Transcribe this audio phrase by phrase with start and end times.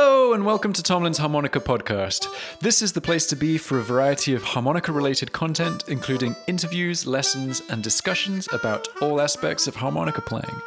[0.00, 2.28] Hello, and welcome to Tomlin's Harmonica Podcast.
[2.60, 7.04] This is the place to be for a variety of harmonica related content, including interviews,
[7.04, 10.62] lessons, and discussions about all aspects of harmonica playing.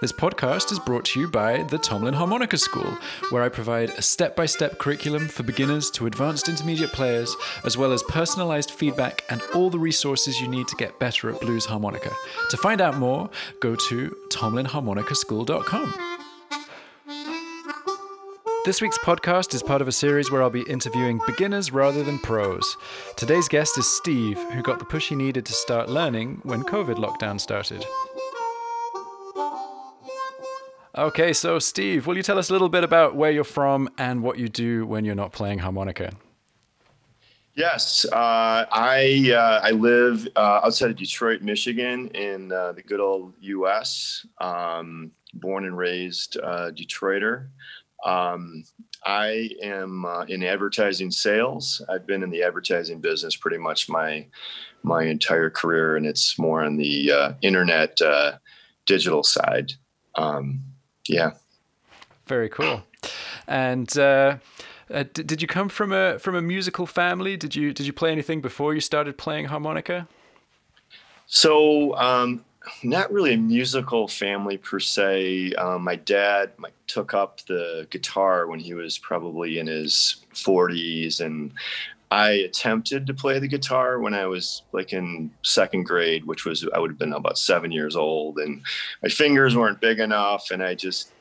[0.00, 2.98] This podcast is brought to you by the Tomlin Harmonica School,
[3.30, 7.78] where I provide a step by step curriculum for beginners to advanced intermediate players, as
[7.78, 11.66] well as personalized feedback and all the resources you need to get better at blues
[11.66, 12.10] harmonica.
[12.50, 13.30] To find out more,
[13.60, 16.11] go to tomlinharmonicaschool.com.
[18.64, 22.20] This week's podcast is part of a series where I'll be interviewing beginners rather than
[22.20, 22.76] pros.
[23.16, 26.94] Today's guest is Steve, who got the push he needed to start learning when COVID
[26.94, 27.84] lockdown started.
[30.96, 34.22] Okay, so Steve, will you tell us a little bit about where you're from and
[34.22, 36.12] what you do when you're not playing harmonica?
[37.56, 43.00] Yes, uh, I uh, I live uh, outside of Detroit, Michigan, in uh, the good
[43.00, 44.24] old U.S.
[44.40, 47.48] Um, born and raised uh, Detroiter.
[48.04, 48.64] Um,
[49.04, 51.82] I am uh, in advertising sales.
[51.88, 54.26] I've been in the advertising business pretty much my
[54.82, 58.32] my entire career, and it's more on the uh, internet uh,
[58.86, 59.72] digital side.
[60.16, 60.62] Um,
[61.08, 61.32] yeah,
[62.26, 62.82] very cool.
[63.46, 64.36] And uh,
[64.90, 67.36] uh, did, did you come from a from a musical family?
[67.36, 70.06] Did you did you play anything before you started playing harmonica?
[71.26, 72.44] So um,
[72.82, 75.52] not really a musical family per se.
[75.54, 81.20] Um, my dad my, took up the guitar when he was probably in his 40s,
[81.20, 81.52] and
[82.10, 86.66] I attempted to play the guitar when I was like in second grade, which was
[86.74, 88.62] I would have been about seven years old, and
[89.02, 91.12] my fingers weren't big enough, and I just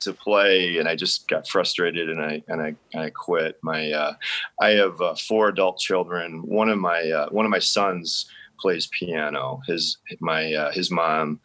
[0.00, 3.58] to play and I just got frustrated and I and I and I quit.
[3.62, 4.14] My uh,
[4.60, 6.42] I have uh, four adult children.
[6.42, 8.26] One of my uh, one of my sons
[8.60, 9.60] plays piano.
[9.66, 11.40] His my uh, his mom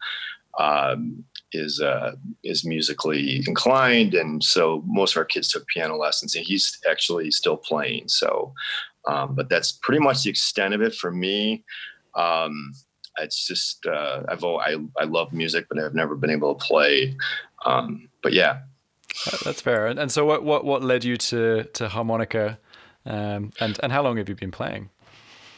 [0.58, 2.12] um, is uh,
[2.44, 7.30] is musically inclined, and so most of our kids took piano lessons, and he's actually
[7.30, 8.08] still playing.
[8.08, 8.52] So,
[9.06, 11.64] um, but that's pretty much the extent of it for me.
[12.14, 12.72] Um,
[13.20, 17.16] it's just uh, I've I I love music, but I've never been able to play.
[17.64, 18.60] Um, but yeah,
[19.44, 19.86] that's fair.
[19.86, 22.58] And, and so, what what what led you to to harmonica,
[23.06, 24.90] um, and and how long have you been playing?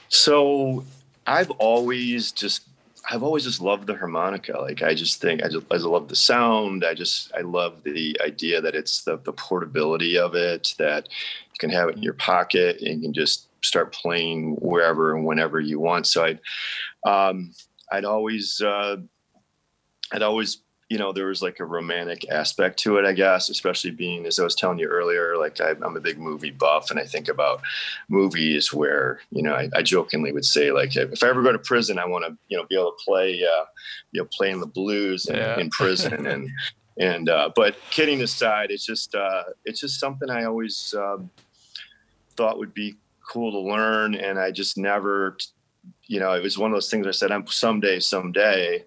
[0.09, 0.85] So
[1.27, 2.63] I've always just
[3.11, 4.59] I've always just loved the harmonica.
[4.61, 6.85] Like I just think I just I love the sound.
[6.85, 11.09] I just I love the idea that it's the the portability of it that
[11.53, 15.25] you can have it in your pocket and you can just start playing wherever and
[15.25, 16.07] whenever you want.
[16.07, 16.41] So I'd
[17.05, 17.53] um,
[17.91, 18.97] I'd always uh,
[20.13, 20.59] I'd always
[20.91, 24.41] you know, there was like a romantic aspect to it, I guess, especially being, as
[24.41, 27.29] I was telling you earlier, like I, am a big movie buff and I think
[27.29, 27.63] about
[28.09, 31.61] movies where, you know, I, I, jokingly would say like, if I ever go to
[31.61, 33.67] prison, I want to, you know, be able to play, uh,
[34.11, 35.61] you know, playing the blues in, yeah.
[35.61, 36.27] in prison.
[36.27, 36.51] and,
[36.99, 41.31] and, uh, but kidding aside, it's just, uh, it's just something I always, um,
[42.37, 44.17] thought would be cool to learn.
[44.17, 45.37] And I just never,
[46.09, 48.85] you know, it was one of those things I said, I'm someday, someday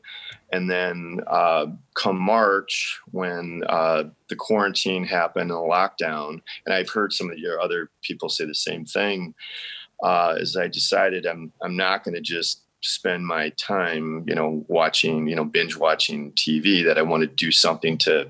[0.54, 1.66] and then uh,
[1.96, 7.40] come March, when uh, the quarantine happened and the lockdown, and I've heard some of
[7.40, 9.34] your other people say the same thing,
[10.04, 14.64] uh, is I decided I'm I'm not going to just spend my time, you know,
[14.68, 16.86] watching, you know, binge watching TV.
[16.86, 18.30] That I want to do something to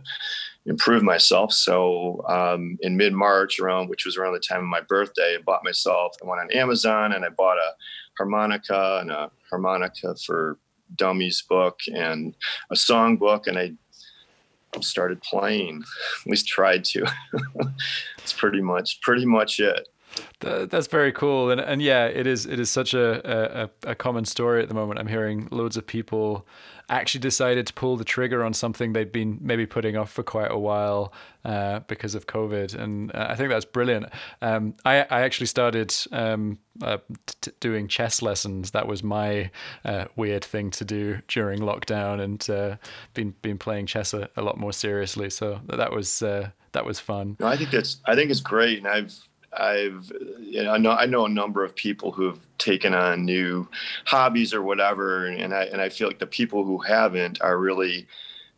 [0.66, 1.52] improve myself.
[1.52, 5.42] So um, in mid March, around which was around the time of my birthday, I
[5.46, 6.16] bought myself.
[6.24, 7.76] I went on Amazon and I bought a
[8.18, 10.58] harmonica and a harmonica for
[10.96, 12.36] dummies book and
[12.72, 13.74] a song book, and I
[14.82, 15.84] started playing.
[16.26, 17.06] At least tried to.
[18.18, 19.88] it's pretty much pretty much it.
[20.40, 24.26] That's very cool, and and yeah, it is it is such a, a a common
[24.26, 25.00] story at the moment.
[25.00, 26.46] I'm hearing loads of people
[26.90, 30.52] actually decided to pull the trigger on something they'd been maybe putting off for quite
[30.52, 31.14] a while
[31.46, 34.08] uh, because of COVID, and uh, I think that's brilliant.
[34.42, 36.98] Um, I I actually started um, uh,
[37.42, 38.72] t- doing chess lessons.
[38.72, 39.52] That was my
[39.86, 42.78] uh, weird thing to do during lockdown, and uh,
[43.14, 45.30] been been playing chess a, a, lot more seriously.
[45.30, 47.38] So that was uh, that was fun.
[47.40, 49.14] No, I think it's I think it's great, and I've
[49.58, 53.26] I've you know, I know I know a number of people who have taken on
[53.26, 53.68] new
[54.06, 58.08] hobbies or whatever, and I and I feel like the people who haven't are really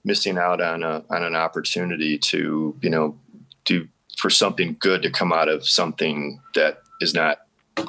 [0.03, 3.17] missing out on a on an opportunity to you know
[3.65, 3.87] do
[4.17, 7.39] for something good to come out of something that is not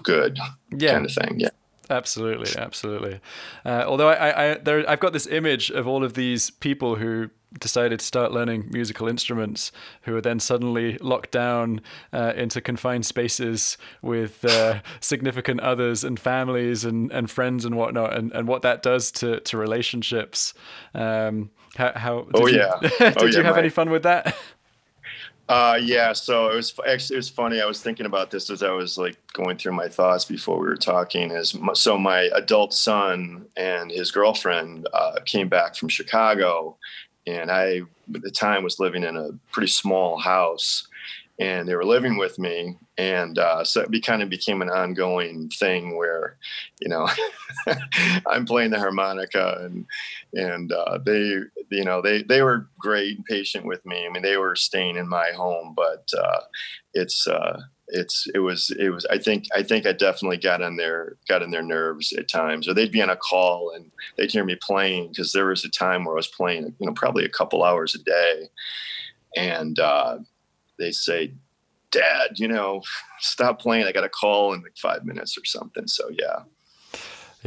[0.02, 0.38] good
[0.76, 0.92] yeah.
[0.92, 1.40] kind of thing.
[1.40, 1.50] Yeah.
[1.88, 3.20] Absolutely, absolutely.
[3.64, 7.30] Uh, although I, I, there, I've got this image of all of these people who
[7.60, 9.72] decided to start learning musical instruments,
[10.02, 11.80] who were then suddenly locked down
[12.12, 18.16] uh, into confined spaces with uh, significant others and families and, and friends and whatnot,
[18.16, 20.54] and, and what that does to, to relationships.
[20.94, 24.02] Um, how, how oh you, yeah, did oh, you yeah, have my, any fun with
[24.04, 24.36] that?
[25.48, 26.12] Uh, yeah.
[26.12, 27.60] So it was actually it was funny.
[27.60, 30.66] I was thinking about this as I was like going through my thoughts before we
[30.66, 31.30] were talking.
[31.30, 36.76] Is so my adult son and his girlfriend uh, came back from Chicago,
[37.26, 37.82] and I
[38.14, 40.86] at the time was living in a pretty small house,
[41.38, 44.70] and they were living with me and uh, so it be, kind of became an
[44.70, 46.36] ongoing thing where
[46.80, 47.08] you know
[48.26, 49.86] i'm playing the harmonica and
[50.32, 51.40] and uh, they
[51.70, 54.06] you know they they were great and patient with me.
[54.06, 56.40] I mean they were staying in my home but uh,
[56.94, 60.76] it's uh, it's it was it was i think i think i definitely got on
[60.76, 64.32] their got in their nerves at times or they'd be on a call and they'd
[64.32, 67.24] hear me playing because there was a time where i was playing you know probably
[67.24, 68.48] a couple hours a day
[69.36, 70.18] and uh,
[70.78, 71.32] they say,
[71.92, 72.82] Dad, you know,
[73.20, 73.86] stop playing.
[73.86, 75.86] I got a call in like five minutes or something.
[75.86, 76.40] So yeah.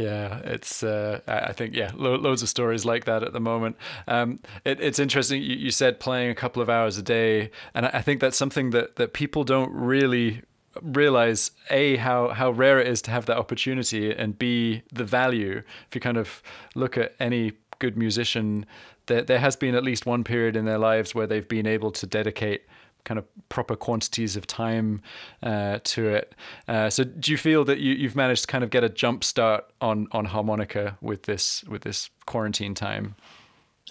[0.02, 0.84] Yeah, it's.
[0.84, 3.78] Uh, I think yeah, lo- loads of stories like that at the moment.
[4.08, 5.42] Um, it, it's interesting.
[5.42, 8.72] You, you, said playing a couple of hours a day, and I think that's something
[8.72, 10.42] that that people don't really
[10.82, 15.64] realize a how how rare it is to have that opportunity, and b the value.
[15.88, 16.42] If you kind of
[16.76, 18.66] look at any good musician,
[19.08, 21.92] there there has been at least one period in their lives where they've been able
[21.92, 22.64] to dedicate
[23.04, 25.02] kind of proper quantities of time
[25.42, 26.36] uh, to it.
[26.68, 29.24] Uh, so do you feel that you, you've managed to kind of get a jump
[29.24, 33.16] start on on harmonica with this with this quarantine time?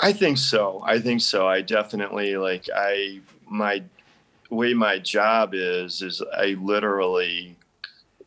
[0.00, 0.80] I think so.
[0.84, 1.48] I think so.
[1.48, 3.82] I definitely like I my
[4.50, 7.56] way my job is is I literally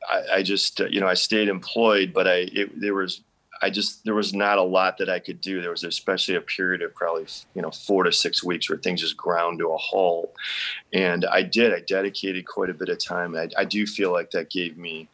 [0.10, 3.22] I, I just you know I stayed employed, but I it, there was
[3.62, 5.62] I just there was not a lot that I could do.
[5.62, 9.02] There was especially a period of probably you know four to six weeks where things
[9.02, 10.34] just ground to a halt,
[10.94, 11.74] and I did.
[11.74, 13.36] I dedicated quite a bit of time.
[13.36, 15.10] I, I do feel like that gave me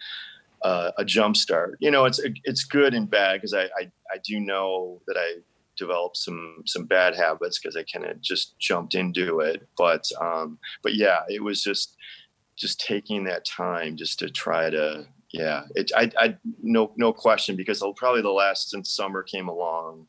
[0.61, 1.77] uh, a jump start.
[1.79, 5.41] You know, it's it's good and bad because I, I I do know that I
[5.77, 9.67] developed some some bad habits because I kind of just jumped into it.
[9.77, 11.95] But um, but yeah, it was just
[12.55, 17.55] just taking that time just to try to yeah, it, I, I, no, no question,
[17.55, 20.07] because probably the last since summer came along,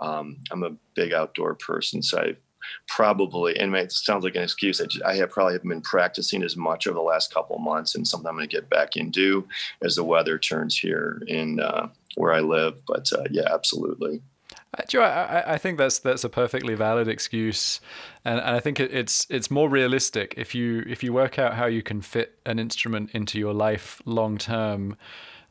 [0.00, 2.36] um, I'm a big outdoor person, so I
[2.88, 4.80] probably, and it sounds like an excuse.
[4.80, 7.94] I, just, I have probably haven't been practicing as much over the last couple months,
[7.94, 9.46] and something I'm going to get back into
[9.82, 12.74] as the weather turns here in uh, where I live.
[12.86, 14.20] But uh, yeah, absolutely.
[14.76, 17.80] Uh, Joe, I, I think that's that's a perfectly valid excuse,
[18.24, 21.54] and, and I think it, it's it's more realistic if you if you work out
[21.54, 24.96] how you can fit an instrument into your life long term.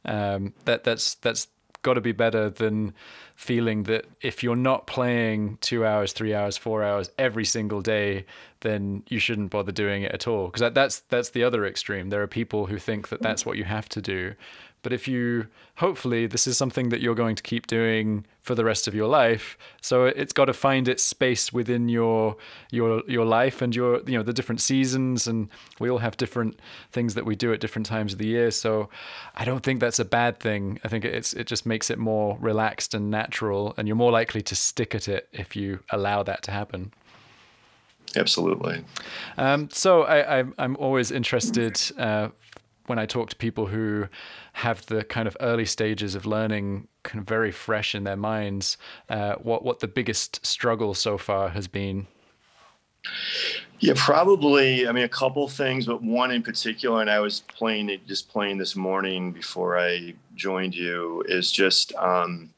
[0.06, 1.48] Um, that that's that's
[1.81, 2.94] got to be better than
[3.36, 8.25] feeling that if you're not playing two hours, three hours, four hours every single day,
[8.62, 10.48] then you shouldn't bother doing it at all.
[10.48, 12.10] Because that, that's that's the other extreme.
[12.10, 14.33] There are people who think that that's what you have to do,
[14.81, 18.64] but if you, hopefully, this is something that you're going to keep doing for the
[18.64, 19.58] rest of your life.
[19.81, 22.38] So it's got to find its space within your
[22.72, 25.28] your your life and your you know the different seasons.
[25.28, 25.50] And
[25.80, 26.60] we all have different
[26.92, 28.52] things that we do at different times of the year.
[28.52, 28.90] So
[29.36, 30.80] I don't think that's a bad thing.
[30.84, 34.42] I think it's it just makes it more relaxed and natural, and you're more likely
[34.44, 36.94] to stick at it if you allow that to happen.
[38.16, 38.84] Absolutely.
[39.38, 42.30] Um, so I, am I'm always interested uh,
[42.89, 44.07] when I talk to people who
[44.53, 48.77] have the kind of early stages of learning kind of very fresh in their minds,
[49.09, 52.07] uh, what what the biggest struggle so far has been.
[53.80, 54.88] Yeah, probably.
[54.88, 58.28] I mean, a couple things, but one in particular, and I was playing it just
[58.28, 62.49] playing this morning before I joined you, is just um,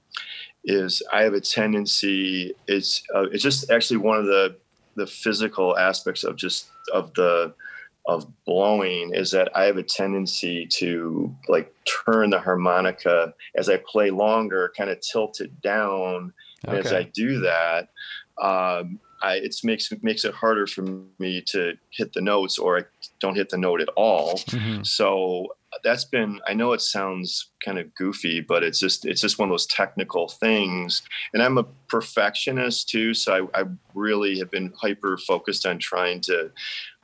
[0.64, 2.56] is I have a tendency.
[2.68, 4.56] It's uh, it's just actually one of the
[4.96, 7.54] the physical aspects of just of the
[8.06, 13.78] of blowing is that I have a tendency to like turn the harmonica as I
[13.86, 16.34] play longer, kind of tilt it down.
[16.66, 16.78] Okay.
[16.78, 17.90] And as I do that,
[18.42, 20.84] um, I, it makes makes it harder for
[21.20, 22.84] me to hit the notes, or I
[23.20, 24.38] don't hit the note at all.
[24.38, 24.84] Mm-hmm.
[24.84, 26.40] So that's been.
[26.48, 29.68] I know it sounds kind of goofy, but it's just it's just one of those
[29.68, 31.04] technical things.
[31.34, 36.22] And I'm a perfectionist too, so I, I really have been hyper focused on trying
[36.22, 36.52] to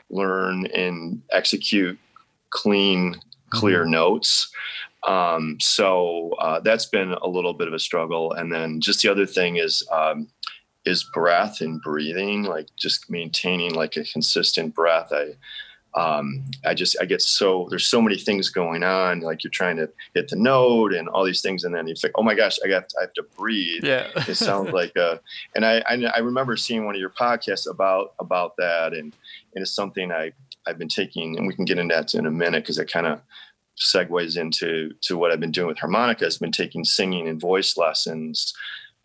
[0.10, 1.98] learn and execute
[2.50, 3.16] clean,
[3.50, 3.92] clear mm-hmm.
[3.92, 4.52] notes.
[5.08, 8.34] Um, so uh, that's been a little bit of a struggle.
[8.34, 10.28] And then just the other thing is um,
[10.86, 15.10] is breath and breathing, like just maintaining like a consistent breath.
[15.12, 15.36] I
[15.96, 19.22] um, I just I get so there's so many things going on.
[19.22, 22.14] Like you're trying to hit the note and all these things, and then you think,
[22.18, 23.84] oh my gosh, I got I have to breathe.
[23.84, 25.20] Yeah, it sounds like a.
[25.56, 29.14] And I, I I remember seeing one of your podcasts about about that, and
[29.56, 30.34] and it's something I
[30.68, 33.08] I've been taking, and we can get into that in a minute because it kind
[33.08, 33.22] of
[33.78, 36.26] segues into to what I've been doing with harmonica.
[36.26, 38.54] Has been taking singing and voice lessons.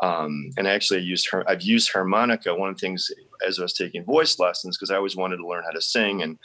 [0.03, 1.49] Um, and I actually used her.
[1.49, 2.55] I've used harmonica.
[2.55, 3.09] One of the things
[3.47, 6.23] as I was taking voice lessons because I always wanted to learn how to sing,
[6.23, 6.39] and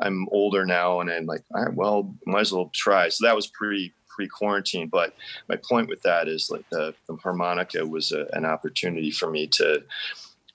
[0.00, 3.08] I'm older now, and I'm like, all right, well, might as well try.
[3.08, 4.88] So that was pre pre quarantine.
[4.88, 5.14] But
[5.48, 9.46] my point with that is like the, the harmonica was a, an opportunity for me
[9.48, 9.82] to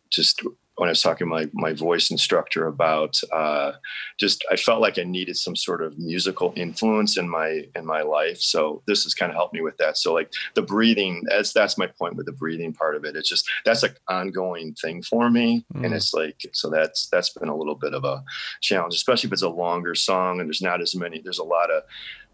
[0.09, 0.41] just
[0.75, 3.73] when I was talking to my my voice instructor about uh,
[4.19, 8.01] just I felt like I needed some sort of musical influence in my in my
[8.01, 8.39] life.
[8.39, 9.97] So this has kind of helped me with that.
[9.97, 13.15] So like the breathing, that's that's my point with the breathing part of it.
[13.15, 15.85] It's just that's an ongoing thing for me, mm.
[15.85, 18.23] and it's like so that's that's been a little bit of a
[18.61, 21.21] challenge, especially if it's a longer song and there's not as many.
[21.21, 21.83] There's a lot of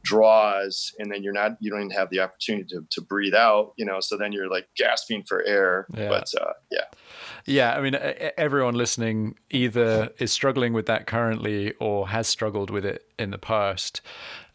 [0.07, 3.73] draws and then you're not you don't even have the opportunity to, to breathe out
[3.77, 5.85] you know so then you're like gasping for air.
[5.93, 6.07] Yeah.
[6.07, 6.85] but uh, yeah.
[7.45, 7.95] Yeah i mean
[8.37, 13.37] everyone listening either is struggling with that currently or has struggled with it in the
[13.37, 14.01] past.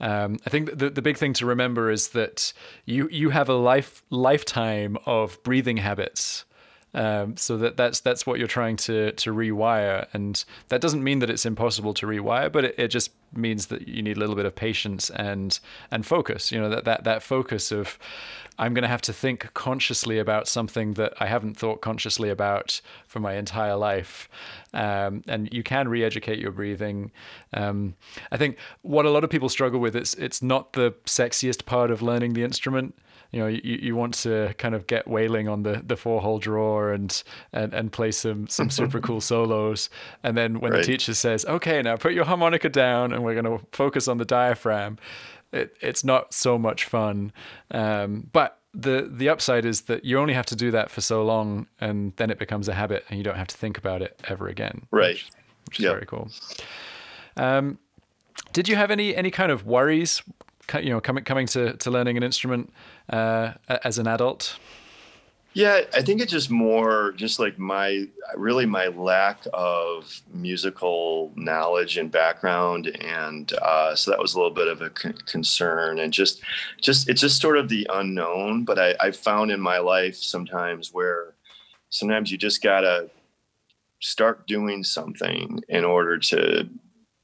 [0.01, 2.55] Um, i think the, the big thing to remember is that
[2.87, 6.47] you you have a life lifetime of breathing habits
[6.95, 11.21] um, so that that's that's what you're trying to to rewire, and that doesn't mean
[11.21, 14.35] that it's impossible to rewire, but it, it just means that you need a little
[14.35, 15.59] bit of patience and
[15.91, 16.53] and focus.
[16.53, 17.99] You know that that that focus of
[18.59, 22.81] I'm going to have to think consciously about something that I haven't thought consciously about
[23.07, 24.29] for my entire life.
[24.75, 27.11] Um, and you can re-educate your breathing.
[27.55, 27.95] Um,
[28.31, 31.91] I think what a lot of people struggle with is it's not the sexiest part
[31.91, 32.95] of learning the instrument
[33.33, 36.39] you know you, you want to kind of get wailing on the the four hole
[36.39, 37.23] drawer and
[37.53, 39.91] and and play some some super cool solos
[40.23, 40.79] and then when right.
[40.79, 44.19] the teacher says okay now put your harmonica down and we're going to focus on
[44.19, 44.99] the diaphragm
[45.53, 47.33] it, it's not so much fun
[47.73, 51.25] um, but the the upside is that you only have to do that for so
[51.25, 54.21] long and then it becomes a habit and you don't have to think about it
[54.29, 55.31] ever again right which,
[55.67, 55.93] which is yep.
[55.95, 56.31] very cool
[57.37, 57.79] um,
[58.53, 60.23] did you have any any kind of worries
[60.81, 62.73] you know coming coming to to learning an instrument
[63.11, 64.59] uh, as an adult?
[65.55, 71.99] Yeah, I think it's just more just like my really my lack of musical knowledge
[71.99, 76.11] and background, and uh, so that was a little bit of a c- concern, and
[76.11, 76.41] just
[76.81, 78.65] just it's just sort of the unknown.
[78.65, 81.35] But I, I found in my life sometimes where
[81.91, 83.11] sometimes you just gotta
[84.01, 86.67] start doing something in order to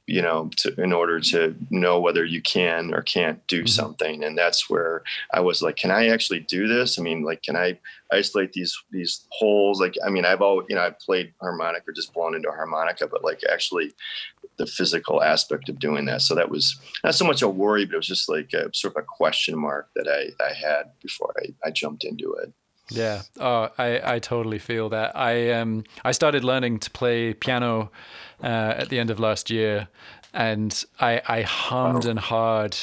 [0.09, 3.67] you know, to, in order to know whether you can or can't do mm-hmm.
[3.67, 4.23] something.
[4.23, 6.97] And that's where I was like, can I actually do this?
[6.97, 7.79] I mean, like, can I
[8.11, 9.79] isolate these these holes?
[9.79, 12.55] Like, I mean, I've always, you know, I've played harmonica or just blown into a
[12.55, 13.91] harmonica, but like actually
[14.57, 16.23] the physical aspect of doing that.
[16.23, 18.95] So that was not so much a worry, but it was just like a sort
[18.95, 22.51] of a question mark that I, I had before I, I jumped into it.
[22.91, 23.21] Yeah.
[23.39, 25.15] Oh, I, I totally feel that.
[25.15, 27.91] I um I started learning to play piano
[28.43, 29.87] uh, at the end of last year,
[30.33, 32.11] and I I hummed wow.
[32.11, 32.77] and hawed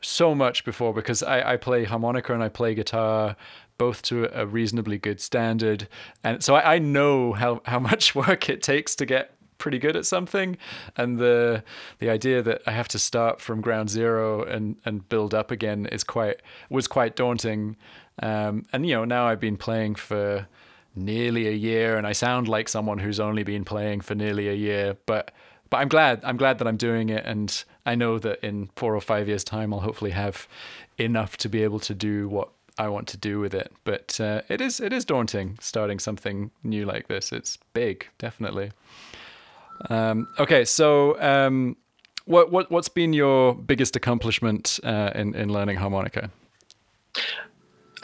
[0.00, 3.36] so much before because I, I play harmonica and I play guitar
[3.78, 5.88] both to a reasonably good standard
[6.22, 9.96] and so I, I know how, how much work it takes to get pretty good
[9.96, 10.56] at something
[10.96, 11.64] and the
[11.98, 15.86] the idea that I have to start from ground zero and and build up again
[15.86, 17.76] is quite was quite daunting
[18.22, 20.46] um, and you know now I've been playing for
[20.94, 24.54] nearly a year and I sound like someone who's only been playing for nearly a
[24.54, 25.30] year but
[25.68, 28.94] but I'm glad I'm glad that I'm doing it and I know that in 4
[28.94, 30.48] or 5 years time I'll hopefully have
[30.98, 33.72] enough to be able to do what I want to do with it.
[33.84, 37.32] But uh, it is it is daunting starting something new like this.
[37.32, 38.72] It's big definitely.
[39.90, 41.76] Um, okay so um,
[42.24, 46.30] what what what's been your biggest accomplishment uh, in in learning harmonica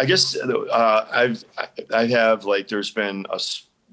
[0.03, 1.45] I guess uh, I've
[1.95, 3.39] I have like there's been a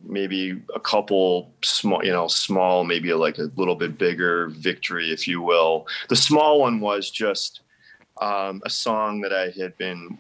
[0.04, 5.28] maybe a couple small you know small maybe like a little bit bigger victory if
[5.28, 5.86] you will.
[6.08, 7.62] The small one was just
[8.22, 10.18] um, a song that I had been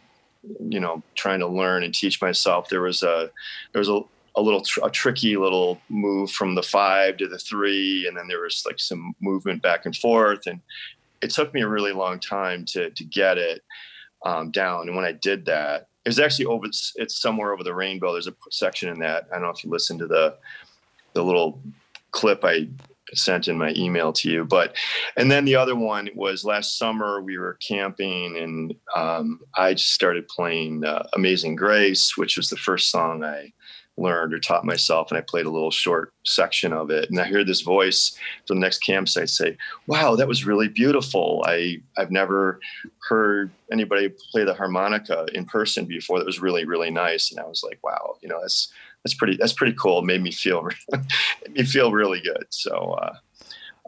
[0.60, 2.69] you know trying to learn and teach myself.
[2.69, 3.31] There was a
[3.72, 4.01] there was a
[4.36, 8.27] a little tr- a tricky little move from the five to the three, and then
[8.27, 10.62] there was like some movement back and forth, and
[11.24, 13.63] it took me a really long time to to get it
[14.25, 14.88] um, down.
[14.88, 16.67] And when I did that, it was actually over.
[16.67, 18.13] It's somewhere over the rainbow.
[18.13, 19.27] There's a section in that.
[19.31, 20.38] I don't know if you listened to the
[21.13, 21.61] the little
[22.11, 22.67] clip I
[23.13, 24.45] sent in my email to you.
[24.45, 24.75] But
[25.17, 29.91] and then the other one was last summer we were camping and um, I just
[29.91, 33.51] started playing uh, Amazing Grace, which was the first song I
[34.00, 37.10] learned or taught myself and I played a little short section of it.
[37.10, 41.44] And I hear this voice from the next campsite say wow that was really beautiful.
[41.46, 42.60] I I've never
[43.08, 46.20] heard anybody play the harmonica in person before.
[46.20, 47.32] That was really really nice.
[47.32, 48.72] And I was like wow you know that's
[49.03, 50.00] that's pretty that's pretty cool.
[50.00, 52.46] It made me feel made me feel really good.
[52.50, 53.15] So uh,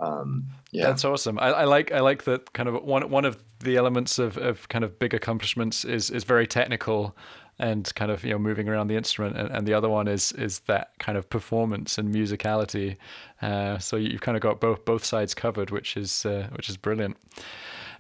[0.02, 0.88] um, yeah.
[0.88, 1.38] That's awesome.
[1.38, 4.68] I, I, like i like that kind of one one of the elements of, of
[4.70, 7.16] kind of big accomplishments is is very technical
[7.62, 10.32] and kind of you know moving around the instrument, and, and the other one is
[10.34, 12.98] is that kind of performance and musicality.
[13.42, 16.76] Uh, so you've kind of got both both sides covered, which is uh, which is
[16.76, 17.16] brilliant.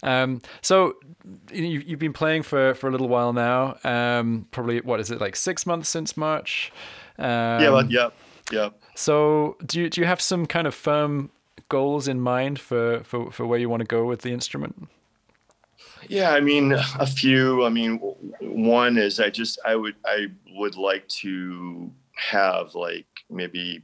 [0.03, 0.95] Um, so
[1.51, 3.77] you, you've been playing for, for a little while now.
[3.83, 6.73] Um, probably what is it like six months since March?
[7.19, 8.13] Um, yeah, well, yep,
[8.51, 8.81] yep.
[8.95, 11.29] So do you do you have some kind of firm
[11.69, 14.89] goals in mind for for, for where you want to go with the instrument?
[16.09, 17.65] Yeah, I mean, a few.
[17.65, 17.97] I mean,
[18.39, 23.81] one is I just I would I would like to have like maybe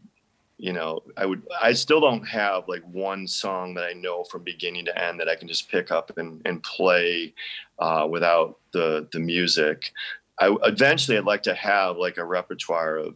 [0.57, 4.43] you know i would i still don't have like one song that i know from
[4.43, 7.33] beginning to end that i can just pick up and, and play
[7.79, 9.91] uh, without the the music
[10.39, 13.15] i eventually i'd like to have like a repertoire of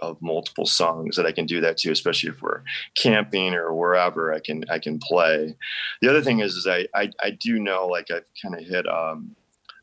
[0.00, 2.62] of multiple songs that i can do that to especially if we're
[2.96, 5.56] camping or wherever i can i can play
[6.00, 8.88] the other thing is is i i, I do know like i've kind of hit
[8.88, 9.34] um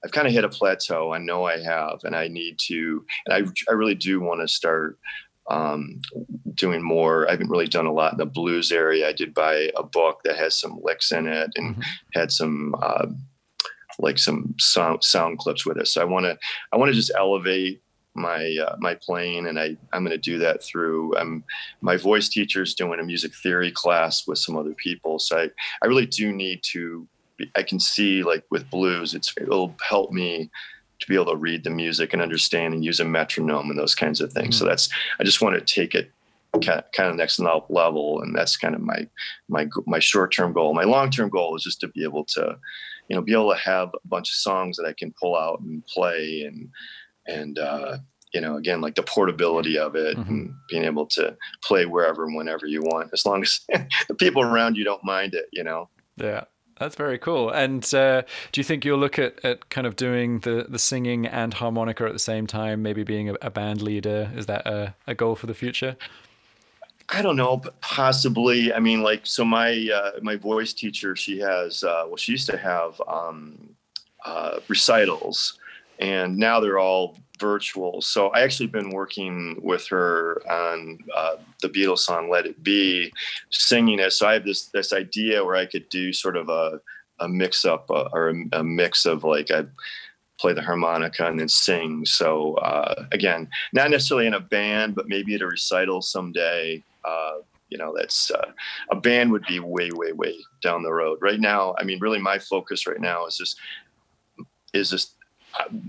[0.03, 1.13] I've kind of hit a plateau.
[1.13, 4.48] I know I have, and I need to, and I, I really do want to
[4.48, 5.00] start
[5.50, 6.01] um,
[6.53, 7.27] doing more.
[7.27, 9.10] I haven't really done a lot in the blues area.
[9.10, 11.81] I did buy a book that has some licks in it and mm-hmm.
[12.13, 13.07] had some uh,
[14.00, 15.88] like some sound sound clips with it.
[15.88, 16.38] So I want to
[16.72, 17.81] I want to just elevate
[18.15, 21.15] my uh, my playing, and I I'm going to do that through.
[21.17, 21.43] Um,
[21.81, 25.50] my voice teacher's doing a music theory class with some other people, so I
[25.84, 27.07] I really do need to.
[27.55, 30.50] I can see like with blues, it's it'll help me
[31.00, 33.95] to be able to read the music and understand and use a metronome and those
[33.95, 34.55] kinds of things.
[34.55, 34.63] Mm-hmm.
[34.63, 36.12] So that's I just want to take it
[36.62, 39.07] kind of next level, and that's kind of my
[39.50, 40.74] my my short term goal.
[40.74, 42.57] My long term goal is just to be able to,
[43.10, 45.60] you know, be able to have a bunch of songs that I can pull out
[45.62, 46.69] and play and
[47.27, 47.98] and uh,
[48.34, 50.29] you know again like the portability of it mm-hmm.
[50.29, 53.62] and being able to play wherever and whenever you want as long as
[54.08, 56.44] the people around you don't mind it you know yeah
[56.79, 57.51] that's very cool.
[57.51, 61.25] And uh, do you think you'll look at, at kind of doing the, the singing
[61.25, 64.32] and harmonica at the same time, maybe being a, a band leader?
[64.36, 65.96] Is that a, a goal for the future?
[67.10, 68.74] I don't know, but possibly.
[68.74, 72.50] I mean, like, so my uh, my voice teacher, she has, uh, well, she used
[72.50, 73.75] to have um,
[74.25, 75.59] uh, recitals,
[76.00, 78.01] and now they're all virtual.
[78.01, 83.12] So I actually been working with her on uh, the Beatles song "Let It Be,"
[83.50, 84.12] singing it.
[84.14, 86.79] So I have this this idea where I could do sort of a
[87.20, 89.64] a mix up uh, or a, a, mix of like I
[90.38, 92.05] play the harmonica and then sing.
[92.05, 96.84] So uh, again, not necessarily in a band, but maybe at a recital someday.
[97.05, 97.36] Uh,
[97.70, 98.51] you know, that's uh,
[98.92, 101.20] a band would be way, way, way down the road.
[101.22, 103.60] Right now, I mean, really, my focus right now is just
[104.74, 105.14] is just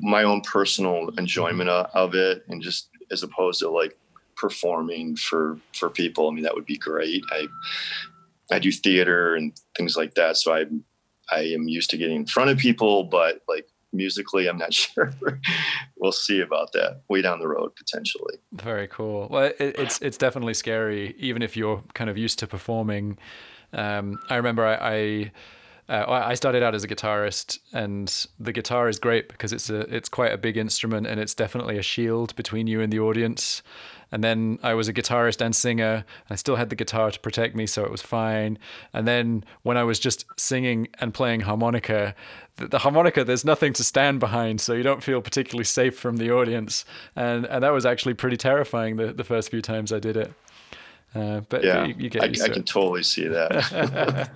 [0.00, 3.96] my own personal enjoyment of it and just as opposed to like
[4.36, 7.22] performing for for people i mean that would be great.
[7.30, 7.46] I
[8.50, 10.66] i do theater and things like that so i
[11.30, 15.12] i am used to getting in front of people but like musically i'm not sure.
[15.96, 18.34] We'll see about that way down the road potentially.
[18.52, 19.28] Very cool.
[19.30, 23.18] Well it, it's it's definitely scary even if you're kind of used to performing.
[23.72, 25.32] Um, i remember I, I
[25.88, 29.80] uh, I started out as a guitarist, and the guitar is great because it's a
[29.94, 33.62] it's quite a big instrument, and it's definitely a shield between you and the audience.
[34.10, 35.94] And then I was a guitarist and singer.
[35.94, 38.58] and I still had the guitar to protect me, so it was fine.
[38.92, 42.14] And then when I was just singing and playing harmonica,
[42.56, 46.16] the, the harmonica there's nothing to stand behind, so you don't feel particularly safe from
[46.16, 46.84] the audience.
[47.14, 50.32] And and that was actually pretty terrifying the the first few times I did it.
[51.16, 54.30] Uh, but yeah, you, you get I, I can totally see that.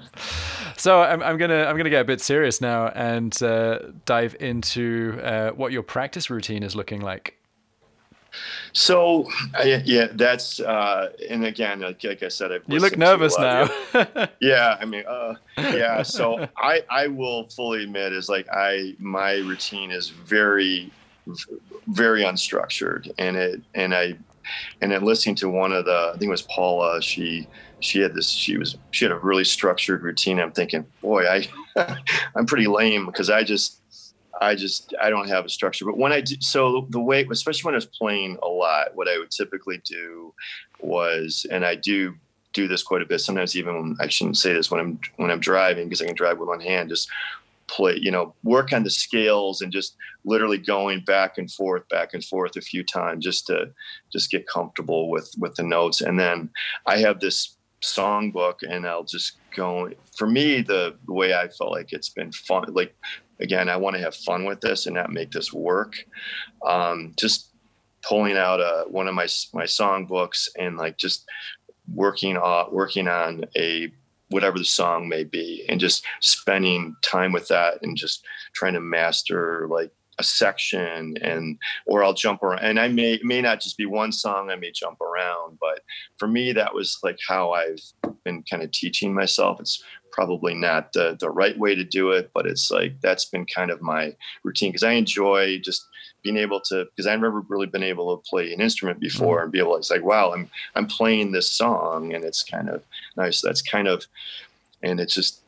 [0.76, 5.20] so I'm, I'm gonna I'm gonna get a bit serious now and uh, dive into
[5.22, 7.36] uh, what your practice routine is looking like.
[8.72, 9.28] So
[9.64, 13.68] yeah, that's uh, and again, like, like I said, I've you look nervous now.
[14.40, 16.02] yeah, I mean, uh, yeah.
[16.02, 20.90] So I I will fully admit is like I my routine is very
[21.88, 24.14] very unstructured and it and I
[24.80, 27.00] and then listening to one of the, I think it was Paula.
[27.02, 27.48] She
[27.80, 28.28] she had this.
[28.28, 30.38] She was she had a really structured routine.
[30.38, 31.48] I'm thinking, boy, I
[32.36, 33.80] I'm pretty lame because I just
[34.40, 35.84] I just I don't have a structure.
[35.84, 39.08] But when I do, so the way, especially when I was playing a lot, what
[39.08, 40.34] I would typically do
[40.80, 42.14] was, and I do
[42.52, 43.20] do this quite a bit.
[43.20, 46.38] Sometimes even I shouldn't say this when I'm when I'm driving because I can drive
[46.38, 46.88] with one hand.
[46.88, 47.08] Just
[47.70, 52.14] play, you know, work on the scales and just literally going back and forth, back
[52.14, 53.70] and forth a few times just to
[54.12, 56.00] just get comfortable with with the notes.
[56.00, 56.50] And then
[56.86, 61.48] I have this song book and I'll just go for me the, the way I
[61.48, 62.94] felt like it's been fun like
[63.40, 65.94] again I want to have fun with this and not make this work
[66.66, 67.48] um, just
[68.02, 71.26] pulling out a, one of my my song books and like just
[71.94, 73.90] working on working on a
[74.30, 78.80] whatever the song may be and just spending time with that and just trying to
[78.80, 83.76] master like a section and or I'll jump around and I may may not just
[83.76, 85.80] be one song I may jump around but
[86.18, 87.80] for me that was like how I've
[88.24, 89.60] been kind of teaching myself.
[89.60, 93.46] It's probably not the the right way to do it but it's like that's been
[93.46, 94.14] kind of my
[94.44, 95.86] routine because I enjoy just
[96.22, 99.44] being able to because I never really been able to play an instrument before mm-hmm.
[99.44, 102.68] and be able to it's like wow I'm I'm playing this song and it's kind
[102.68, 102.82] of
[103.16, 104.06] nice that's kind of
[104.82, 105.40] and it's just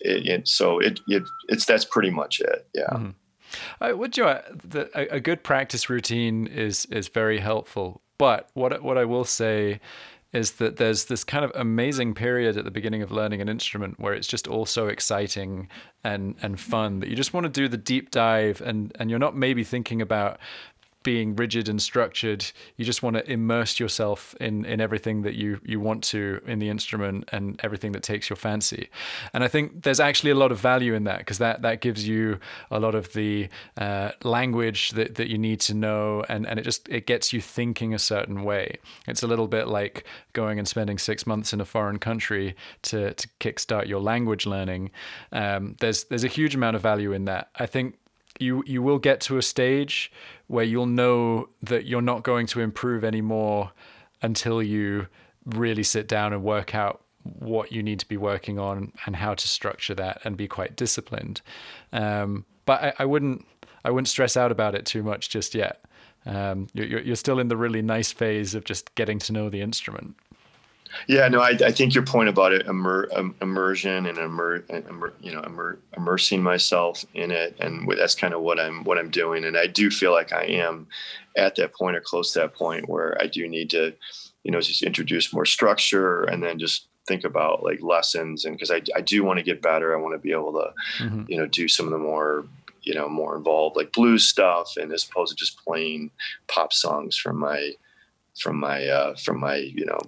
[0.00, 3.10] it, it, so it, it it's that's pretty much it yeah mm-hmm.
[3.82, 4.24] Uh, would you?
[4.24, 8.00] Uh, the, a, a, good practice routine is is very helpful.
[8.16, 9.78] But what what I will say
[10.32, 14.00] is that there's this kind of amazing period at the beginning of learning an instrument
[14.00, 15.68] where it's just all so exciting
[16.04, 19.18] and and fun that you just want to do the deep dive and and you're
[19.18, 20.38] not maybe thinking about
[21.02, 22.44] being rigid and structured.
[22.76, 26.58] You just want to immerse yourself in in everything that you you want to in
[26.58, 28.88] the instrument and everything that takes your fancy.
[29.32, 32.06] And I think there's actually a lot of value in that because that that gives
[32.06, 32.38] you
[32.70, 36.62] a lot of the uh, language that that you need to know, and and it
[36.62, 38.78] just it gets you thinking a certain way.
[39.06, 43.14] It's a little bit like going and spending six months in a foreign country to
[43.14, 44.90] to kickstart your language learning.
[45.32, 47.50] Um, there's there's a huge amount of value in that.
[47.56, 47.96] I think
[48.38, 50.10] you you will get to a stage
[50.46, 53.72] where you'll know that you're not going to improve anymore
[54.22, 55.06] until you
[55.44, 59.34] really sit down and work out what you need to be working on and how
[59.34, 61.40] to structure that and be quite disciplined.
[61.92, 63.46] Um, but I, I, wouldn't
[63.84, 65.84] I wouldn't stress out about it too much just yet.
[66.26, 69.60] Um, you're, you're still in the really nice phase of just getting to know the
[69.60, 70.16] instrument.
[71.06, 75.12] Yeah, no, I, I think your point about it, immer, um, immersion and immer, immer,
[75.20, 79.10] you know, immer, immersing myself in it, and that's kind of what I'm what I'm
[79.10, 79.44] doing.
[79.44, 80.86] And I do feel like I am
[81.36, 83.94] at that point or close to that point where I do need to,
[84.44, 88.44] you know, just introduce more structure and then just think about like lessons.
[88.44, 91.02] And because I, I do want to get better, I want to be able to,
[91.02, 91.24] mm-hmm.
[91.26, 92.44] you know, do some of the more
[92.82, 96.10] you know more involved like blues stuff and as opposed to just playing
[96.48, 97.72] pop songs from my
[98.38, 100.00] from my uh from my you know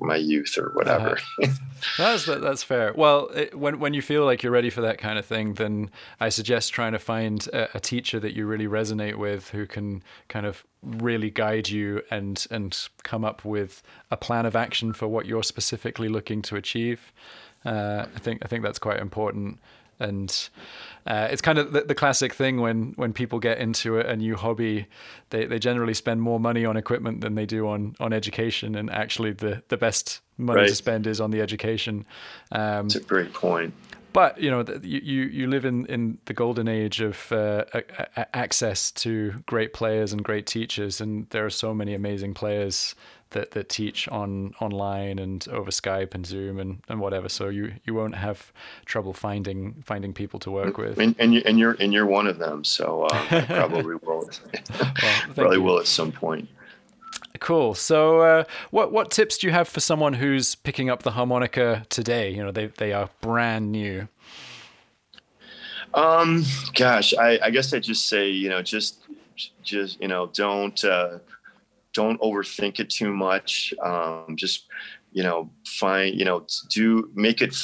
[0.00, 1.18] my youth or whatever.
[1.42, 1.46] Uh,
[1.98, 2.92] that's that's fair.
[2.94, 5.90] Well, it, when when you feel like you're ready for that kind of thing, then
[6.18, 10.02] I suggest trying to find a, a, teacher that you really resonate with, who can
[10.28, 15.08] kind of really guide you and and come up with a plan of action for
[15.08, 17.12] what you're specifically looking to achieve.
[17.64, 19.58] Uh, I think I think that's quite important
[20.00, 20.48] and
[21.06, 24.16] uh, it's kind of the, the, classic thing when when people get into a, a,
[24.16, 24.86] new hobby,
[25.30, 28.90] they, they generally spend more money on equipment than they do on on education, and
[28.90, 30.68] actually the the best money right.
[30.68, 32.04] to spend is on the education.
[32.52, 33.74] Um, That's a great point.
[34.12, 37.64] But you know, you you live in in the golden age of uh,
[38.34, 42.94] access to great players and great teachers, and there are so many amazing players
[43.30, 47.28] that, that teach on online and over Skype and Zoom and, and whatever.
[47.28, 48.52] So you, you won't have
[48.84, 50.98] trouble finding finding people to work with.
[50.98, 52.64] And, and, you, and you're and you're one of them.
[52.64, 54.30] So uh, probably will well,
[55.34, 55.62] probably you.
[55.62, 56.48] will at some point.
[57.38, 57.74] Cool.
[57.74, 61.86] So, uh, what what tips do you have for someone who's picking up the harmonica
[61.88, 62.30] today?
[62.30, 64.08] You know, they they are brand new.
[65.94, 68.98] Um, gosh, I, I guess I just say, you know, just
[69.62, 71.18] just you know, don't uh,
[71.92, 73.74] don't overthink it too much.
[73.82, 74.66] Um, just
[75.12, 77.56] you know, find you know, do make it.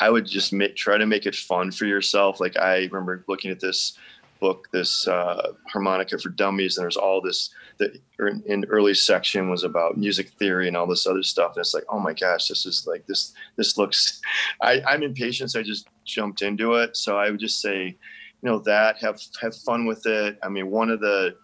[0.00, 2.40] I would just make, try to make it fun for yourself.
[2.40, 3.98] Like I remember looking at this
[4.40, 7.50] book, this uh, harmonica for dummies, and there's all this.
[7.78, 7.98] The
[8.46, 11.52] in early section was about music theory and all this other stuff.
[11.56, 13.32] And it's like, oh my gosh, this is like this.
[13.56, 14.20] This looks.
[14.62, 16.96] I, I'm impatient, so I just jumped into it.
[16.96, 17.96] So I would just say, you
[18.42, 20.38] know, that have have fun with it.
[20.42, 21.36] I mean, one of the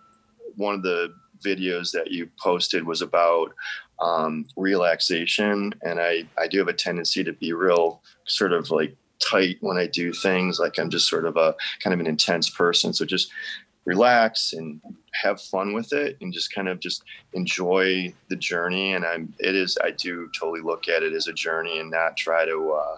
[0.57, 3.55] one of the videos that you posted was about
[4.00, 8.96] um, relaxation, and I I do have a tendency to be real sort of like
[9.20, 10.59] tight when I do things.
[10.59, 12.92] Like I'm just sort of a kind of an intense person.
[12.92, 13.31] So just
[13.85, 14.81] relax and
[15.12, 19.55] have fun with it and just kind of just enjoy the journey and i'm it
[19.55, 22.96] is i do totally look at it as a journey and not try to uh,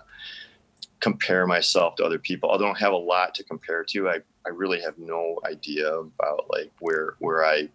[1.01, 4.51] compare myself to other people i don't have a lot to compare to i i
[4.51, 7.69] really have no idea about like where where i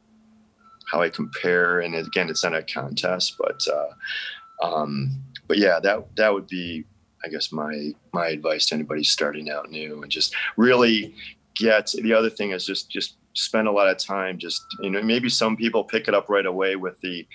[0.87, 1.81] how I compare.
[1.81, 6.85] And again, it's not a contest, but uh, um, but yeah, that that would be,
[7.23, 11.13] I guess, my my advice to anybody starting out new, and just really
[11.55, 11.93] get.
[12.01, 14.37] The other thing is just just spend a lot of time.
[14.37, 17.27] Just you know, maybe some people pick it up right away with the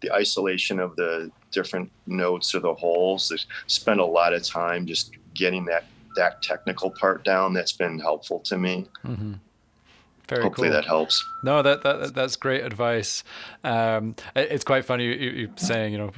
[0.00, 3.28] the isolation of the different notes or the holes.
[3.28, 5.84] They spend a lot of time just getting that
[6.16, 7.52] that technical part down.
[7.52, 8.86] That's been helpful to me.
[9.04, 9.34] Mm-hmm.
[10.28, 10.74] Very Hopefully cool.
[10.74, 11.24] that helps.
[11.42, 13.22] No, that, that that's great advice.
[13.62, 16.12] Um, it's quite funny you, you saying you know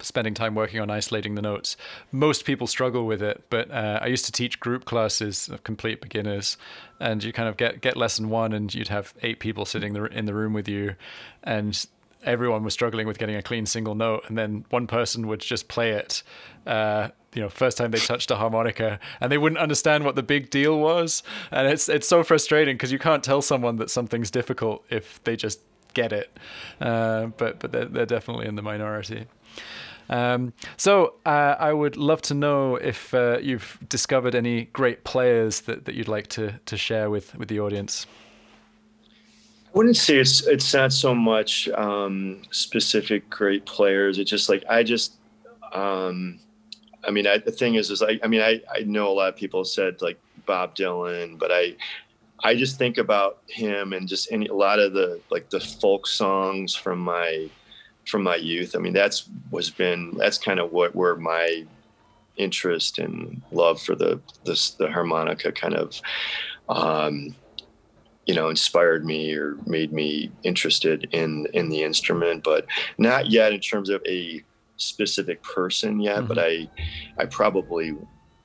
[0.00, 1.76] spending time working on isolating the notes.
[2.12, 6.00] Most people struggle with it, but uh, I used to teach group classes of complete
[6.00, 6.56] beginners,
[7.00, 10.26] and you kind of get get lesson one, and you'd have eight people sitting in
[10.26, 10.94] the room with you,
[11.42, 11.86] and
[12.24, 15.68] everyone was struggling with getting a clean single note, and then one person would just
[15.68, 16.22] play it.
[16.66, 20.22] Uh, you know, first time they touched a harmonica, and they wouldn't understand what the
[20.22, 24.30] big deal was, and it's it's so frustrating because you can't tell someone that something's
[24.30, 25.60] difficult if they just
[25.94, 26.36] get it.
[26.80, 29.26] Uh, but but they're, they're definitely in the minority.
[30.08, 35.62] Um, so uh, I would love to know if uh, you've discovered any great players
[35.62, 38.06] that, that you'd like to to share with with the audience.
[39.74, 44.18] I wouldn't say it's it's not so much um, specific great players.
[44.18, 45.16] It's just like I just,
[45.72, 46.38] um,
[47.02, 49.30] I mean, I, the thing is, is I, I mean, I, I know a lot
[49.30, 51.74] of people said like Bob Dylan, but I,
[52.44, 56.06] I just think about him and just any a lot of the like the folk
[56.06, 57.50] songs from my
[58.06, 58.76] from my youth.
[58.76, 61.64] I mean, that's was been that's kind of what where my
[62.36, 66.00] interest and love for the this the harmonica kind of
[66.68, 67.34] um,
[68.26, 72.66] you know inspired me or made me interested in in the instrument but
[72.98, 74.42] not yet in terms of a
[74.76, 76.26] specific person yet mm-hmm.
[76.26, 76.68] but i
[77.18, 77.96] i probably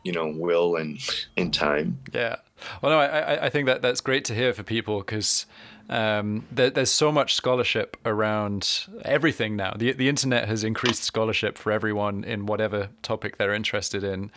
[0.03, 0.97] you know will in
[1.35, 2.35] in time yeah
[2.81, 5.45] well no i i think that that's great to hear for people because
[5.89, 9.73] um, there, there's so much scholarship around everything now.
[9.75, 14.31] The the internet has increased scholarship for everyone in whatever topic they're interested in,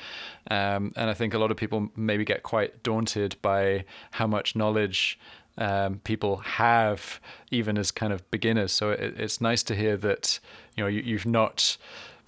[0.50, 4.56] um, and I think a lot of people maybe get quite daunted by how much
[4.56, 5.18] knowledge
[5.58, 8.72] um, people have, even as kind of beginners.
[8.72, 10.40] So it, it's nice to hear that
[10.76, 11.76] you know you, you've not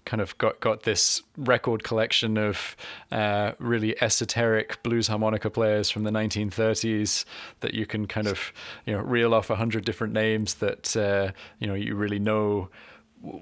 [0.04, 2.76] kind of got got this record collection of
[3.10, 7.24] uh, really esoteric blues harmonica players from the 1930s
[7.60, 8.52] that you can kind of
[8.86, 12.68] you know reel off a hundred different names that uh, you know you really know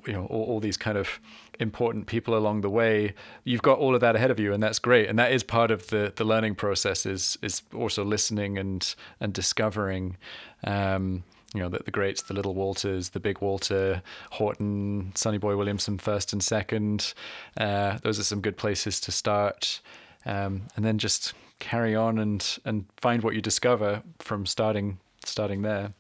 [0.07, 1.21] you know all, all, these kind of
[1.59, 3.15] important people along the way.
[3.45, 5.09] You've got all of that ahead of you and that's great.
[5.09, 9.33] And that is part of the the learning process is is also listening and and
[9.33, 10.17] discovering.
[10.65, 15.57] Um, you know, the, the greats, the little Walters, the big Walter, Horton, Sonny Boy
[15.57, 17.15] Williamson, first and second.
[17.57, 19.81] Uh, those are some good places to start.
[20.25, 25.63] Um, and then just carry on and, and find what you discover from starting starting
[25.63, 25.93] there.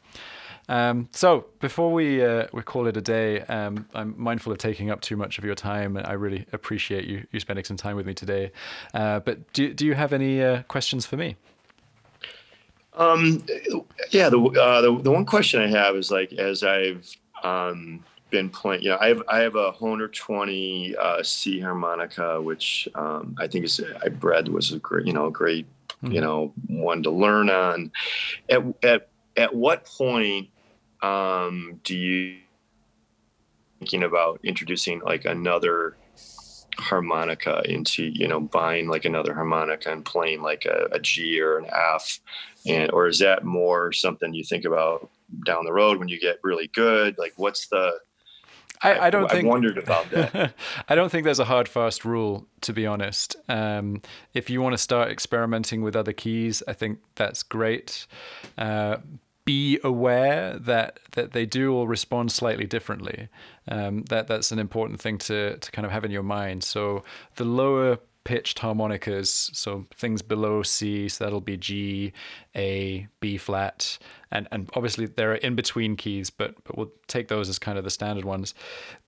[0.68, 4.90] Um, so before we uh, we call it a day, um, I'm mindful of taking
[4.90, 7.96] up too much of your time, and I really appreciate you you spending some time
[7.96, 8.52] with me today.
[8.94, 11.36] Uh, but do do you have any uh, questions for me?
[12.94, 13.44] Um,
[14.10, 17.08] yeah, the, uh, the, the one question I have is like as I've
[17.42, 22.40] um, been playing, you know, I have I have a Hohner 20 uh, C harmonica,
[22.40, 25.66] which um, I think is I bred was a great, you know, great,
[26.02, 26.12] mm-hmm.
[26.12, 27.92] you know, one to learn on.
[28.48, 30.48] At at at what point
[31.02, 32.38] um, do you
[33.78, 35.96] thinking about introducing like another
[36.78, 41.58] harmonica into you know buying like another harmonica and playing like a, a G or
[41.58, 42.20] an F
[42.66, 45.10] and or is that more something you think about
[45.44, 47.92] down the road when you get really good like what's the
[48.82, 50.54] I, I don't I, think I wondered about that.
[50.88, 53.36] I don't think there's a hard fast rule, to be honest.
[53.48, 54.02] Um,
[54.34, 58.08] if you want to start experimenting with other keys, I think that's great.
[58.58, 58.96] Uh,
[59.44, 63.28] be aware that that they do all respond slightly differently.
[63.68, 66.64] Um, that that's an important thing to to kind of have in your mind.
[66.64, 67.04] So
[67.36, 72.12] the lower pitched harmonicas, so things below C, so that'll be G,
[72.54, 73.98] A, B flat,
[74.30, 77.78] and and obviously there are in between keys, but but we'll take those as kind
[77.78, 78.54] of the standard ones.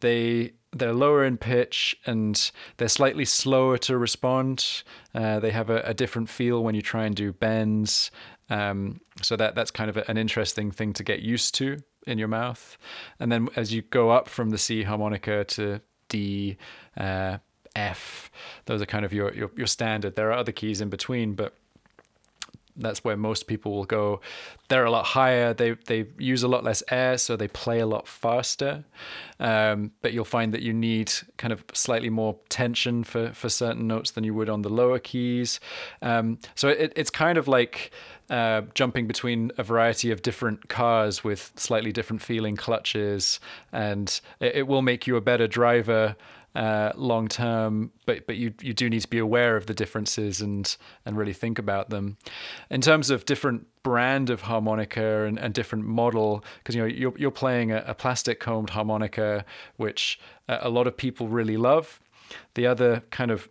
[0.01, 4.83] They they're lower in pitch and they're slightly slower to respond.
[5.15, 8.11] Uh, they have a, a, different feel when you try and do bends.
[8.51, 12.29] Um, so that that's kind of an interesting thing to get used to in your
[12.29, 12.77] mouth.
[13.19, 16.57] And then as you go up from the C harmonica to D,
[16.97, 17.39] uh,
[17.77, 18.31] F.
[18.67, 20.15] Those are kind of your, your, your standard.
[20.15, 21.55] There are other keys in between, but
[22.77, 24.21] that's where most people will go.
[24.69, 25.55] They're a lot higher.
[25.55, 28.85] They they use a lot less air, so they play a lot faster.
[29.39, 33.87] Um, but you'll find that you need kind of slightly more tension for for certain
[33.87, 35.61] notes than you would on the lower keys.
[36.03, 37.93] Um, so it, it's kind of like
[38.31, 43.39] uh, jumping between a variety of different cars with slightly different feeling clutches,
[43.73, 46.17] and it, it will make you a better driver
[46.55, 50.41] uh, long term, but but you you do need to be aware of the differences
[50.41, 52.17] and and really think about them.
[52.71, 57.15] In terms of different brand of harmonica and, and different model, because you know you're
[57.19, 59.45] you're playing a, a plastic combed harmonica,
[59.77, 62.01] which a lot of people really love.
[62.55, 63.49] The other kind of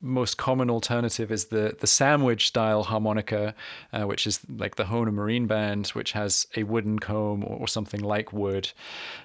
[0.00, 3.54] most common alternative is the the sandwich style harmonica,
[3.92, 7.68] uh, which is like the Hohner Marine Band, which has a wooden comb or, or
[7.68, 8.72] something like wood.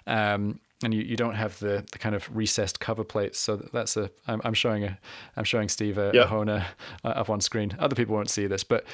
[0.07, 3.39] Um, and you, you don't have the, the kind of recessed cover plates.
[3.39, 4.97] So that's a I'm, I'm showing a
[5.37, 6.25] I'm showing Steve a, Yep.
[6.25, 6.65] a Hohner
[7.03, 7.75] uh, up on screen.
[7.79, 8.85] Other people won't see this, but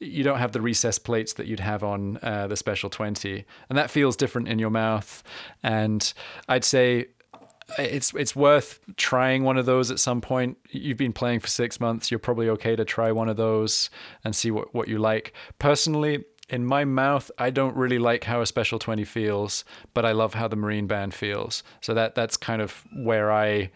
[0.00, 3.78] you don't have the recessed plates that you'd have on uh, the Special 20, and
[3.78, 5.22] that feels different in your mouth.
[5.62, 6.12] And
[6.48, 7.06] I'd say
[7.78, 10.56] it's it's worth trying one of those at some point.
[10.70, 12.10] You've been playing for six months.
[12.10, 13.90] You're probably okay to try one of those
[14.24, 15.32] and see what, what you like.
[15.58, 20.12] Personally, in my mouth, I don't really like how a Special 20 feels, but I
[20.12, 21.62] love how the Marine Band feels.
[21.80, 23.70] So that that's kind of where I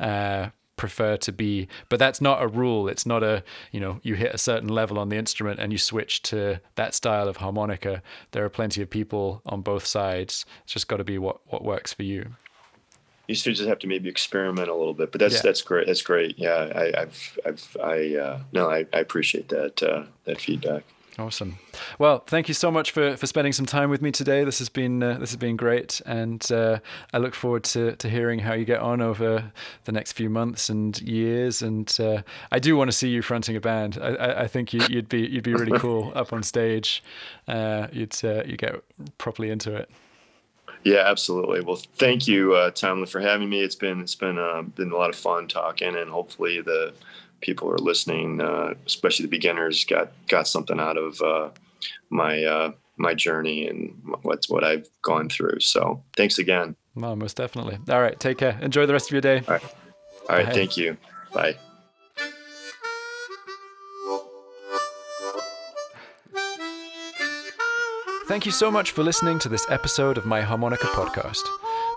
[0.00, 1.68] uh, prefer to be.
[1.88, 2.88] But that's not a rule.
[2.88, 5.78] It's not a, you know, you hit a certain level on the instrument and you
[5.78, 8.02] switch to that style of harmonica.
[8.32, 10.44] There are plenty of people on both sides.
[10.64, 12.30] It's just got to be what, what works for you.
[13.28, 15.40] You still just have to maybe experiment a little bit, but that's Yeah.
[15.42, 15.88] that's great.
[15.88, 16.38] That's great.
[16.38, 20.84] Yeah, I, I've I've I uh, no, I, I appreciate that uh, that feedback.
[21.18, 21.58] Awesome.
[21.98, 24.44] Well, thank you so much for, for spending some time with me today.
[24.44, 26.80] This has been uh, this has been great, and uh,
[27.14, 29.50] I look forward to, to hearing how you get on over
[29.84, 31.62] the next few months and years.
[31.62, 32.20] And uh,
[32.52, 33.98] I do want to see you fronting a band.
[33.98, 37.02] I, I, I think you, you'd be you'd be really cool up on stage.
[37.48, 38.74] Uh, you'd uh, you get
[39.16, 39.88] properly into it.
[40.84, 41.62] Yeah, absolutely.
[41.62, 43.60] Well, thank you, uh, Tomlin, for having me.
[43.60, 46.92] It's been it's been uh, been a lot of fun talking, and hopefully the
[47.40, 51.50] people are listening, uh, especially the beginners, got got something out of uh,
[52.10, 55.60] my uh, my journey and what's what I've gone through.
[55.60, 56.76] So, thanks again.
[56.94, 57.78] Well, most definitely.
[57.90, 58.58] All right, take care.
[58.62, 59.42] Enjoy the rest of your day.
[59.48, 59.64] All right,
[60.28, 60.46] all right.
[60.46, 60.52] Bye.
[60.52, 60.96] Thank you.
[61.32, 61.56] Bye.
[68.28, 71.42] Thank you so much for listening to this episode of my Harmonica podcast.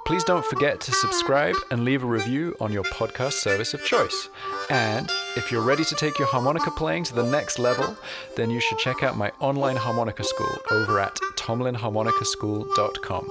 [0.09, 4.29] Please don't forget to subscribe and leave a review on your podcast service of choice.
[4.71, 7.95] And if you're ready to take your harmonica playing to the next level,
[8.35, 13.29] then you should check out my online harmonica school over at tomlinharmonicaschool.com.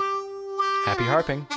[0.85, 1.49] Happy harping!